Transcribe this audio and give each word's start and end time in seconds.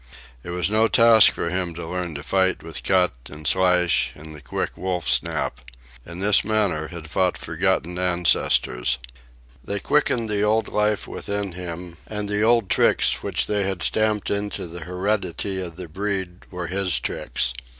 It 0.43 0.49
was 0.49 0.67
no 0.67 0.87
task 0.87 1.31
for 1.31 1.51
him 1.51 1.75
to 1.75 1.85
learn 1.85 2.15
to 2.15 2.23
fight 2.23 2.63
with 2.63 2.81
cut 2.81 3.13
and 3.29 3.45
slash 3.45 4.11
and 4.15 4.33
the 4.33 4.41
quick 4.41 4.75
wolf 4.75 5.07
snap. 5.07 5.61
In 6.07 6.17
this 6.21 6.43
manner 6.43 6.87
had 6.87 7.11
fought 7.11 7.37
forgotten 7.37 7.99
ancestors. 7.99 8.97
They 9.63 9.79
quickened 9.79 10.27
the 10.27 10.41
old 10.41 10.69
life 10.69 11.07
within 11.07 11.51
him, 11.51 11.97
and 12.07 12.27
the 12.27 12.41
old 12.41 12.67
tricks 12.67 13.21
which 13.21 13.45
they 13.45 13.61
had 13.65 13.83
stamped 13.83 14.31
into 14.31 14.65
the 14.65 14.79
heredity 14.85 15.61
of 15.61 15.75
the 15.75 15.87
breed 15.87 16.45
were 16.49 16.65
his 16.65 16.99
tricks. 16.99 17.53